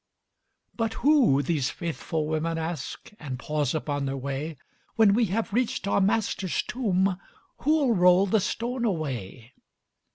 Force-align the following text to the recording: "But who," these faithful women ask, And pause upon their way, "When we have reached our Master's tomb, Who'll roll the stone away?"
"But 0.75 0.95
who," 1.05 1.43
these 1.43 1.69
faithful 1.69 2.25
women 2.27 2.57
ask, 2.57 3.11
And 3.19 3.37
pause 3.37 3.75
upon 3.75 4.07
their 4.07 4.17
way, 4.17 4.57
"When 4.95 5.13
we 5.13 5.25
have 5.25 5.53
reached 5.53 5.87
our 5.87 6.01
Master's 6.01 6.63
tomb, 6.63 7.19
Who'll 7.57 7.93
roll 7.93 8.25
the 8.25 8.39
stone 8.39 8.83
away?" 8.83 9.53